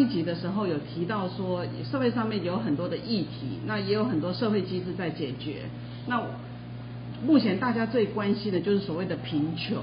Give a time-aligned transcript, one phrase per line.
[0.00, 5.62] 一集的时候有提到说，社会上面有很多的议题，那也有很多社会机制在解决。
[6.06, 6.22] 那
[7.22, 9.76] 目前大家最关心的就是所谓的贫穷。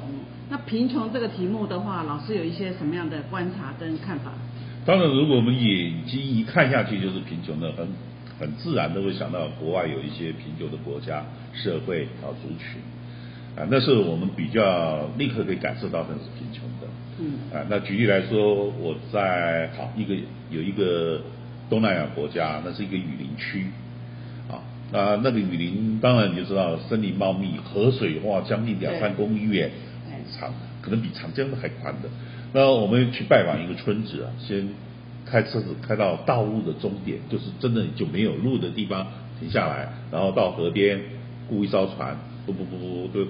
[0.50, 4.32] 那贫穷这个题目的话，老师有一些什么样的观察跟看法？
[4.86, 7.88] 当然，如果我们眼睛一看下去就是贫穷的，很
[8.40, 11.24] 很自然的会想到国外有一些贫穷的国家、
[11.54, 12.82] 社会啊族群
[13.56, 16.88] 啊，那是我们比较立刻可以感受到的是贫穷的。
[17.20, 20.16] 嗯啊，那举例来说，我在好一个
[20.50, 21.22] 有一个
[21.70, 23.66] 东南亚国家，那是一个雨林区。
[24.50, 29.70] 啊，那那个雨林当然你就知道，森林茂密，河水哇将近两三公里远，
[30.32, 32.10] 长可能比长江都还宽的。
[32.54, 34.70] 那我们去拜访一个村子啊，先
[35.26, 39.06] 开车子开到道路的终点，就是真的就没有路的地方
[39.40, 40.98] 停下来，然后到河边
[41.50, 43.30] 雇一艘船，不不不不就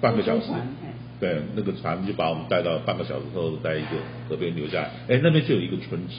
[0.00, 0.46] 半个小时，
[1.20, 3.88] 对，那个船就把我们带到半个小时后，在一个
[4.28, 6.14] 河边留下来，哎，那边就有一个村子。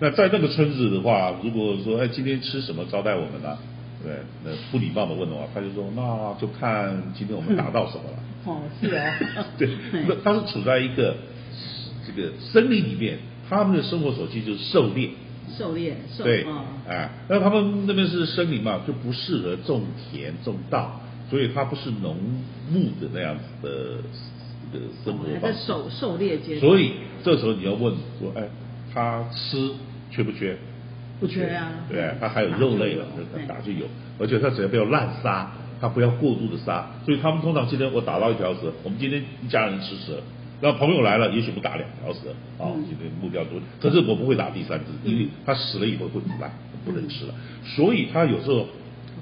[0.00, 3.56] 那在那个村子的话，如果说哎今天吃什么招待我们呢？
[4.02, 8.18] 对，那不礼貌的问的话，他就说那就看今天我们打到什么了。
[8.46, 9.14] 哦，是啊。
[9.56, 9.68] 对，
[10.08, 11.14] 那他是处在一个
[12.06, 15.10] 这个森林里面，他们的生活所需就是狩猎。
[15.56, 16.46] 狩猎，狩对，
[16.88, 20.98] 哎，那他们那边是森林嘛，就不适合种田种稻，
[21.32, 22.14] 所以它不是农
[22.70, 25.66] 牧的那样子的的生活方式。
[25.66, 26.60] 狩狩猎阶段。
[26.60, 26.92] 所以
[27.24, 28.46] 这时候你要问说，哎，
[28.92, 29.70] 他吃
[30.10, 30.54] 缺不缺？
[31.18, 31.46] 不缺。
[31.46, 33.06] 啊，对，它还有肉类了，
[33.48, 33.86] 打就有，
[34.18, 35.50] 而且它只要不要滥杀，
[35.80, 40.20] 它不要过度的杀，所以他们通常今天我打到一条蛇，我们今天一家人吃蛇，
[40.60, 42.28] 那朋友来了，也许不打两条蛇，
[42.62, 46.52] 啊，今天目标多，可是我不会打第三只，因为它死了以后会腐烂，
[46.84, 47.34] 不能吃了，
[47.64, 48.66] 所以它有时候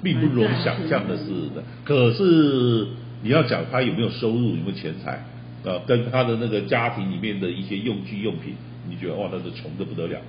[0.03, 1.25] 并不容想象的是
[1.55, 2.87] 的，可是
[3.23, 5.23] 你要讲他有没有收入，有没有钱财，
[5.63, 8.55] 啊，跟他的那个家庭里面的一些用具用品，
[8.89, 10.19] 你觉得哇，那是穷的不得了。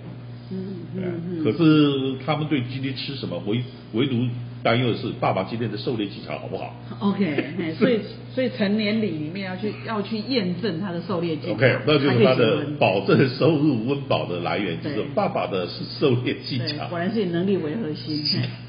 [0.50, 0.58] 嗯
[0.94, 3.62] 嗯，可是他们对今天吃什么唯
[3.94, 4.26] 唯独
[4.62, 8.00] 担忧的是爸爸今天的狩猎技巧好不好？OK，所以
[8.34, 11.52] 所以成年礼里面要去要去验证他的狩猎技巧。
[11.54, 15.66] OK，那就是他的保证收入温饱的来源，就是爸爸的
[15.98, 16.86] 狩猎技巧。
[16.88, 18.22] 果然是以能力为核心。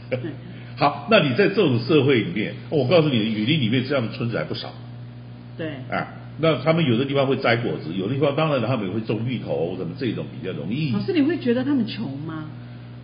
[0.75, 4.73] 好，那你在这种社会里面，我告诉你，雨林里面这样的村子还不少。
[5.57, 5.67] 对。
[5.89, 6.07] 啊。
[6.39, 10.91] 那他们有的地方会摘果子，有的地方当然他们也会种芋头什么这种比较容易。
[10.91, 12.45] 老师，你会觉得他们穷吗？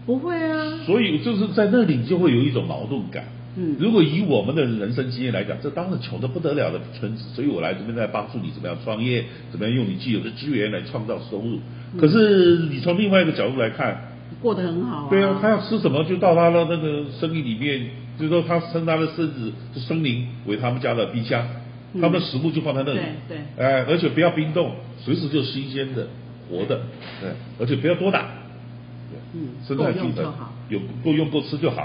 [0.07, 0.80] 不会啊。
[0.84, 3.25] 所以就是在那里就会有一种矛盾感。
[3.56, 3.75] 嗯。
[3.80, 11.59] 如果以我们的人生经验来讲，这当然穷的不得了的村子，所以我来这边在帮助你怎么样创业，怎么样用你既有的资源来创造收入。
[12.00, 14.09] 可是你从另外一个角度来看，
[14.42, 15.08] 过得很好啊。
[15.10, 21.46] 对啊，他要吃什么就到他的那个森林里面，就是说他称他的孙子是森林为他们家的冰箱。
[21.96, 26.08] 他们的食物就放在那里，对，哎，而且不要冰冻，随时就新鲜的、
[26.48, 26.82] 活的，
[27.20, 28.28] 对，而且不要多打，
[29.34, 30.32] 嗯，生态平衡，
[30.70, 31.82] 有够用够吃就好，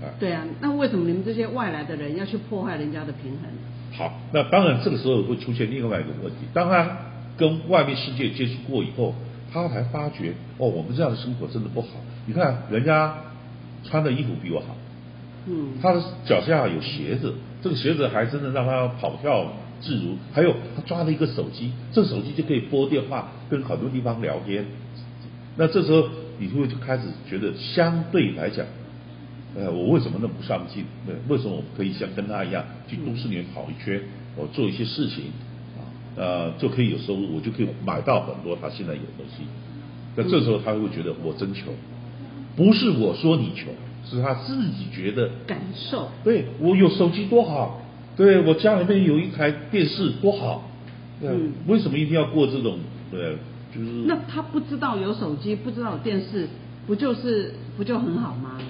[0.00, 3.50] 啊，对啊，那为什么你们这些外来的人要去破坏人家的平衡？
[3.92, 6.96] 好，那当然这个时候会出现另外一个问题，当他
[7.36, 9.14] 跟外面世界接触过以后，
[9.52, 11.88] 他才发觉，哦，我们这样的生活真的不好。
[12.26, 13.14] 你看人家
[13.84, 14.76] 穿的衣服比我好。
[15.46, 20.16] 嗯，他的脚下有鞋子，这个鞋子还真的让他跑跳自如。
[20.32, 24.64] 还有他抓了一个手机，这手机就可以拨电话，跟很多地方聊天。
[25.56, 26.08] 那这时候
[26.38, 28.66] 你会就开始觉得，相对来讲，
[29.54, 30.84] 呃，我为什么那么不上进？
[31.06, 34.02] 对，为什么我可以像跟他一样去都市里面跑一圈，
[34.34, 35.45] 我做一些事情啊，
[36.16, 39.44] 呃，就可以有收入，我就可以买到很多他现在有的东西。
[40.16, 41.72] 那这时候他会觉得我真穷，
[42.56, 43.72] 不是我说你穷。
[44.08, 47.82] 是他自己觉得感受，对我有手机多好，
[48.16, 50.70] 对我家里面有一台电视多好，
[51.20, 52.78] 嗯，为什么一定要过这种
[53.10, 53.36] 对？
[53.74, 56.46] 就是那他不知道有手机，不知道有电视，
[56.86, 58.60] 不就是不就很好吗？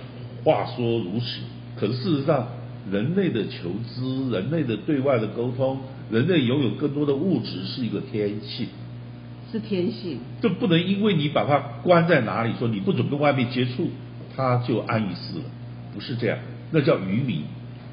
[0.43, 1.43] 话说如此，
[1.79, 2.49] 可是事实上，
[2.91, 5.79] 人类的求知，人类的对外的沟通，
[6.11, 8.69] 人类拥有更多的物质是一个天性，
[9.51, 13.89] 是天性，这不能因为你把它关在哪里，说你不准跟外面接触。
[14.39, 15.45] 它就安于私了，
[15.95, 16.39] 不是这样，
[16.71, 17.45] 那叫愚民，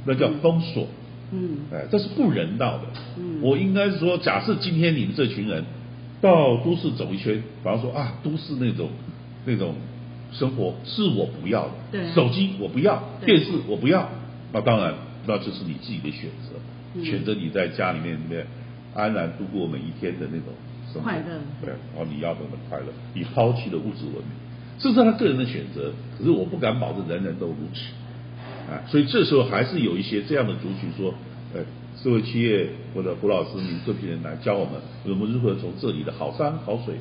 [0.04, 0.90] 那叫封锁，
[1.32, 2.84] 嗯，哎，这是不人道的。
[3.18, 5.64] 嗯，我应该是说，假设今天你们这群人
[6.20, 8.90] 到都市走一圈，比方说啊，都市那种
[9.46, 9.76] 那种
[10.34, 12.12] 生活是我不要的，对。
[12.12, 14.10] 手机我不要，电视我不要，
[14.52, 14.96] 那当然
[15.26, 18.46] 那这是你自己的选择，嗯选择你在家里面里面
[18.94, 20.54] 安然度过每一天的那种
[20.92, 21.02] 生活。
[21.02, 21.40] 快乐。
[21.62, 24.34] 对，然后你要的快乐，你抛弃了物质文明，
[24.78, 27.82] 这是他个人的选择，可是我不敢保证人人都如此。
[28.70, 31.14] 啊，所以这时候还是有一些这样的族群说，
[31.54, 31.62] 呃，
[32.02, 34.74] 社会企业或者胡老师您这批人来教我们，
[35.06, 36.96] 我们如何从这里的好山好水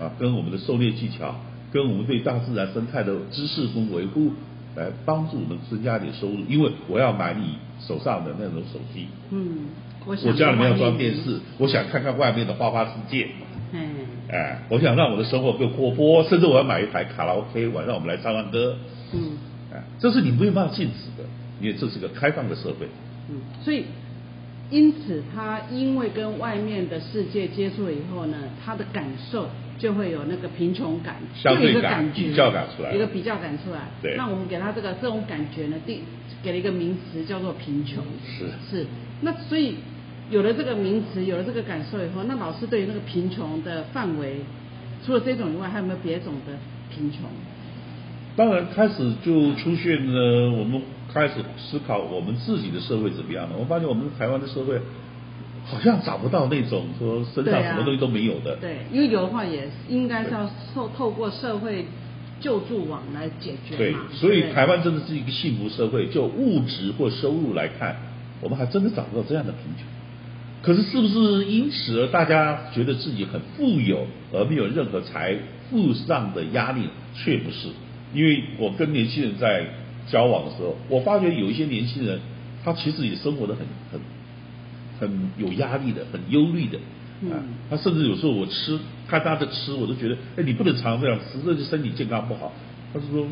[0.00, 1.36] 啊，跟我们的狩猎技巧，
[1.72, 4.32] 跟我们对大自然生态的知识跟维护，
[4.76, 6.38] 来帮助我们增加一点收入。
[6.48, 9.68] 因为我要买你手上的那种手机，嗯，
[10.06, 13.28] 我想我家里面要装电视，我想看看外面的花花世界。
[13.72, 13.80] 嗯，
[14.28, 18.76] 哎，我想让我的生活更活泼，甚至我要买一台卡拉 OK，晚上我们来唱唱歌。
[19.12, 19.38] 嗯
[19.72, 21.28] 哎，这是你没有办法禁止的，
[21.60, 22.86] 因为这是个开放的社会。
[23.28, 23.84] 嗯，所以
[24.70, 29.48] 因此他因为跟外面的世界接触了以后呢，他的感受
[29.78, 33.80] 就会有那个贫穷感，相对就有一个感感觉，比较感出来一个比较感出来。
[34.00, 36.00] 对那我们给他这个这种感觉呢，第
[36.42, 38.02] 给了一个名词叫做贫穷。
[38.24, 38.86] 是是，
[39.22, 39.76] 那所以
[40.30, 44.36] 有了这个名词，有了这个感受以后，那老师对于那个贫穷的范围，
[45.04, 46.52] 除了这种以外，还有没有别种的
[46.94, 47.22] 贫穷？
[48.36, 50.82] 当然，开始就出现了，我们
[51.12, 53.56] 开始思考我们自己的社会怎么样了。
[53.56, 54.80] 我发现我们台湾的社会
[55.64, 58.56] 好像找不到那种说身上什么东西都没有的。
[58.56, 61.86] 对，因为有的话也应该是要透透过社会
[62.40, 63.94] 救助网来解决对。
[64.12, 67.96] 所以台湾真的是一个幸福社会，就物质或收入来看，
[68.40, 69.86] 我们还真的找不到这样的贫穷。
[70.62, 75.36] 可是是不是因此而大家觉得自己很富有，而没有任何财
[75.70, 76.88] 富上的压力？
[77.14, 77.68] 却不是，
[78.12, 79.64] 因为我跟年轻人在
[80.10, 82.18] 交往的时候，我发觉有一些年轻人，
[82.64, 84.00] 他其实也生活的很很
[84.98, 86.78] 很有压力的，很忧虑的。
[86.78, 86.82] 啊
[87.22, 92.52] 嗯，他甚至有时候我吃看他的吃，我都觉得，哎，你不能常这样吃，这就身体健康不好。
[92.92, 93.26] 他是说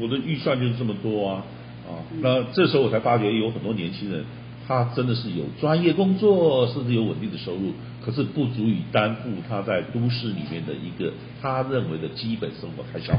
[0.00, 1.44] 我的预算就是这么多啊，
[1.86, 4.24] 啊，嗯那这时候我才发觉有很多年轻人，
[4.66, 7.72] 他真的是有专业工作，甚至有稳定的收入，
[8.04, 11.12] 可是不足以担负他在都市里面的一个
[11.42, 13.12] 他认为的基本生活开销。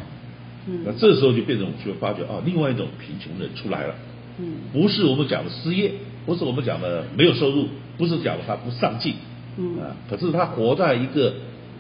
[0.68, 3.96] 嗯那嗯这时候就变成我们就会发觉啊，另外一种贫穷人出来了。
[4.40, 5.92] 嗯不是我们讲的失业，
[6.26, 9.16] 不是我们讲的没有收入，不是讲的他不上进，
[9.58, 9.80] 嗯。
[9.80, 11.34] 啊，可是他活在一个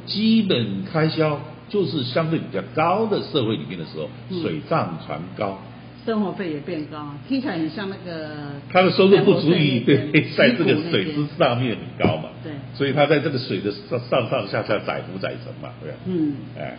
[0.05, 1.39] 基本开销
[1.69, 4.41] 就是相对比较高的社会里面的时候，嗯。
[4.41, 5.59] 水涨船高，
[6.05, 8.29] 生活费也变高，听起来很像那个
[8.71, 9.97] 他的收入不足以对
[10.37, 12.53] 在这个水之上面很高嘛，对。
[12.75, 15.91] 所以他在这个水的上上上下下载浮载沉嘛，对？
[15.91, 15.97] 吧？
[16.05, 16.77] 嗯，哎，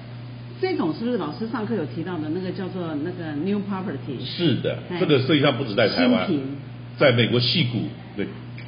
[0.60, 4.24] 这种是不是老师上课有提到的那个叫做那个 new property？
[4.24, 6.30] 是的哎，这个实际上不止在台湾，
[6.96, 8.05] 在美国戏谷对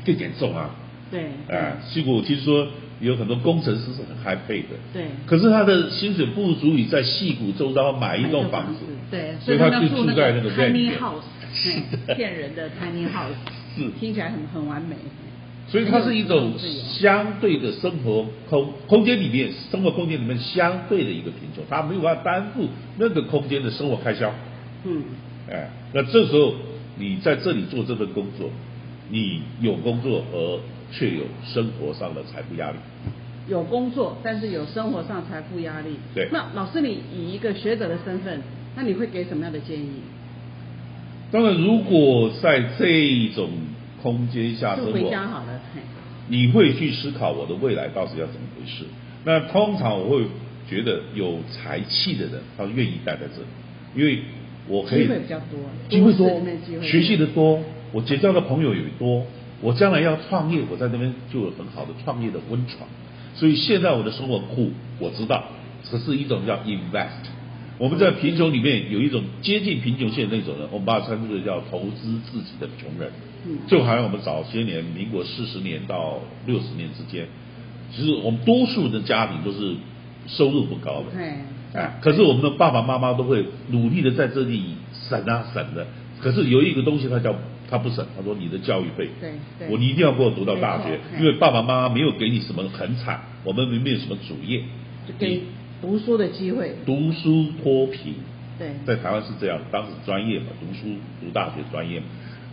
[0.09, 0.71] 更严重啊。
[1.11, 1.25] 对，
[1.55, 2.67] 啊，戏谷听说
[3.01, 5.05] 有很多工程师是很嗨配的，对。
[5.27, 11.23] 可是他的薪水不足以在戏谷周遭买一栋房子，对，所以他就住住在那个 tiny house，
[11.53, 13.37] 是骗人的 tiny house，
[13.77, 13.91] 是。
[14.01, 14.97] 听起来很很完美。
[15.71, 22.67] 所以它是一种相对的生活空空间里面，生活空间里面相对的一个贫穷，他没有办法担负
[22.97, 24.33] 那个空间的生活开销，
[24.85, 25.03] 嗯。
[25.51, 26.55] 哎，那这时候
[26.97, 28.51] 你在这里做这份工作，
[29.11, 30.61] 你有工作而
[30.93, 32.77] 却有生活上的财富压力。
[33.49, 35.97] 有工作，但是有生活上财富压力。
[36.15, 38.43] 对那老师，你以一个学者的身份，
[38.77, 40.03] 那你会给什么样的建议？
[41.31, 43.51] 当然，如果在这种
[44.03, 45.61] 空间下生就回活，家好了。
[46.29, 48.85] 你会去思考我的未来到底要怎么回事。
[49.25, 50.25] 那通常我会
[50.69, 53.47] 觉得有才气的人，他愿意待在这里，
[53.97, 54.23] 因为
[54.69, 57.61] 我可以机会比较多机会，多学习的多，
[57.93, 59.25] 我结交的朋友也多，
[59.61, 62.89] 我将来要创业，我在那边就有很好的创业的温床。
[63.35, 65.45] 所以现在我的生活苦，我知道，
[65.91, 67.29] 这是一种叫 invest。
[67.79, 73.11] 我们在贫穷里面有一种接近贫穷线那种人，我们把它称之为叫投资自己的穷人。
[73.47, 77.29] 嗯就好像我们早些年，民国四十年到六十年之间，
[77.95, 79.77] 其实我们多数的家庭都是
[80.27, 84.75] 收入不高的，对，哎，可是我们的爸爸妈妈都会努力的在这里
[85.09, 85.87] 省啊省的。
[86.21, 87.33] 可是有一个东西，它叫
[87.71, 89.69] 他不省，他说你的教育费，对对。
[89.69, 94.63] 我你一定要给我读到大学因为爸爸妈妈没有给你什么很惨，我们没有什么主业，
[95.07, 95.43] 就给
[95.81, 96.75] 读书的机会。
[96.87, 98.15] 读书脱贫，
[98.59, 102.07] 对，在台湾是这样，当时专业嘛，读书读大学专业嘛。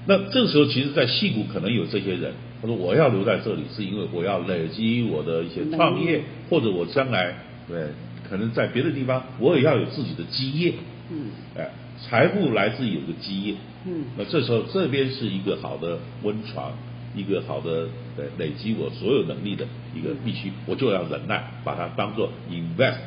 [0.08, 2.32] 那这个时候，其实，在戏谷可能有这些人，
[2.62, 7.34] 他说我要留在这里，是因为我要累积我的一些创业，或者我将来
[7.68, 7.88] 对
[8.30, 10.74] 可能在别的地方，我也要有自己的基业，
[11.10, 11.32] 嗯。
[11.58, 11.68] 哎，
[12.02, 13.56] 财富来自有个基业。
[13.88, 16.74] 嗯那这时候这边是一个好的温床，
[17.16, 17.88] 一个好的
[18.18, 22.98] 呃累积我所有能力的一个必须，我就要忍耐，把它当做 invest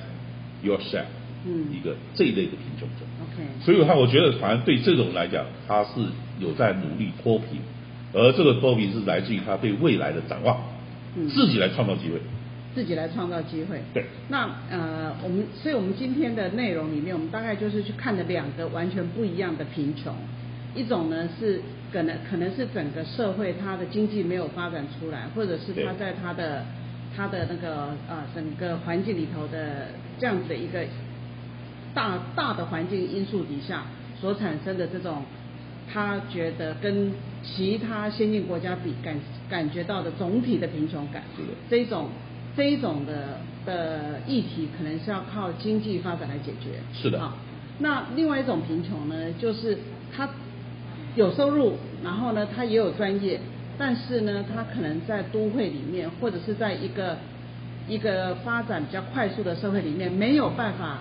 [0.64, 1.07] yourself，
[1.45, 3.04] 嗯一个这一类的贫穷者。
[3.21, 5.90] OK，所以的话，我觉得反正对这种来讲，他是
[6.38, 7.61] 有在努力脱贫，
[8.12, 10.57] 而这个脱贫是来自于他对未来的展望，
[11.16, 12.21] 嗯自己来创造机会。
[12.75, 13.81] 自己来创造机会。
[13.93, 20.15] 对，那呃，我们所以我们今天的内容里面，我们大概就是去看了两个完全不一样的贫穷，
[20.75, 21.61] 一种呢是
[21.93, 26.65] 可能可能是整个社会它的经济没有发展出来，或者是它在它的
[27.17, 30.85] 它的那个呃整个环境里头的这样子的一个
[31.95, 33.85] 大大的环境因素底下
[34.21, 35.23] 所产生的这种，
[35.93, 37.11] 他觉得跟
[37.43, 39.17] 其他先进国家比感
[39.49, 41.23] 感觉到的总体的贫穷感，
[41.71, 42.09] 这种
[42.59, 46.81] 这一种的的议题，可能是要靠经济发展来解决。
[46.93, 47.35] 是的好，
[47.79, 49.79] 那另外一种贫穷呢，就是
[50.12, 50.29] 他
[51.15, 53.38] 有收入，然后呢，他也有专业，
[53.79, 57.19] 但是呢，他可能在都会里面，或者是在一个
[57.87, 60.99] 一个发展比较快速的社会里面，没有办法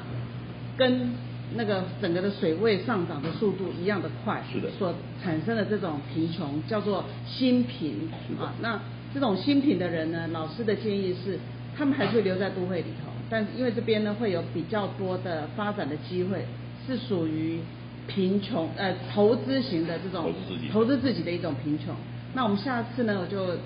[0.78, 1.10] 跟
[1.56, 8.08] 那个整个的水位上涨的速度一样的快，是的所产生的这种贫穷叫做新贫
[8.40, 8.54] 啊。
[8.62, 8.80] 那
[9.14, 11.40] 这种新品的人呢，老师的建议是，
[11.76, 16.46] 他们还是会留在都会里头，但因为这边呢会有比较多的发展的机会，
[16.86, 17.60] 是属于
[18.08, 21.96] 贫穷呃投资型的这种投资自己投资自己的一种贫穷。
[22.34, 23.58] 那我们下次呢，我就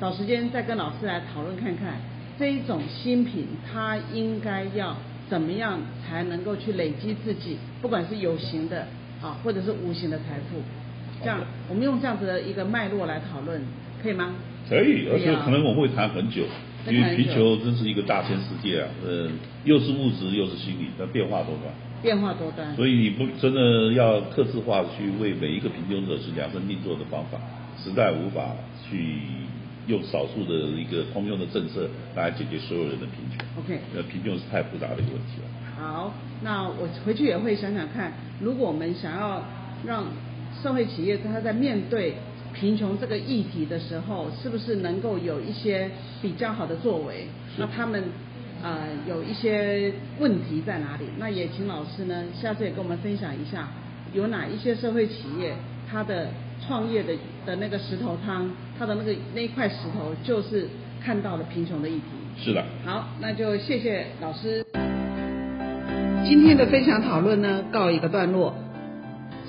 [0.00, 1.94] 找时间再跟老师来讨论看看，
[2.38, 4.96] 这一种新品它应该要
[5.28, 8.86] 怎么样才能够去累积自己，不管是有形的
[9.22, 10.60] 啊，或者是无形的财富。
[11.22, 13.62] 这样，我们用这样子的一个脉络来讨论，
[14.02, 14.34] 可以吗？
[14.68, 16.42] 可以，而且可能我会谈很久，
[16.86, 19.30] 会谈很久因为贫穷真是一个大千世界啊，呃，
[19.64, 21.72] 又是物质又是心理，那变化多端。
[22.02, 22.74] 变化多端。
[22.74, 27.38] 所以你不真的要克制化去为每一个贫穷者是量身定做的方法，
[27.82, 29.18] 实在无法去
[29.86, 33.38] 用少数的一个通用的政策来解决所有人的贫穷。
[33.62, 35.48] OK 呃，贫穷是太复杂的一个问题了。
[35.78, 36.12] 好，
[36.42, 39.42] 那我回去也会想想看，如果我们想要
[39.86, 40.04] 让
[40.62, 42.14] 社会企业它在面对
[42.54, 45.90] 贫穷这个议题的时候，是不是能够有一些
[46.20, 47.26] 比较好的作为？
[47.58, 48.04] 那他们
[48.62, 51.06] 呃有一些问题在哪里？
[51.18, 53.68] 那也请老师呢，下次也跟我们分享一下，
[54.12, 55.54] 有哪一些社会企业
[55.90, 56.28] 它的
[56.64, 57.12] 创业的
[57.44, 60.68] 的那个石头汤，它的那个那一块石头就是
[61.02, 62.04] 看到了贫穷的议题。
[62.44, 64.64] 是的，好，那就谢谢老师。
[66.24, 68.54] 今天的分享讨论呢，告一个段落。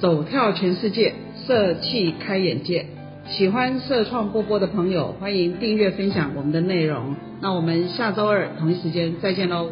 [0.04, 1.14] 走跳全世界，
[1.48, 2.86] 社气开眼界。
[3.26, 7.16] 喜欢社创波波的朋友，欢迎订阅分享我们的内容。
[7.40, 9.70] 那我们下周二同一时间再见喽。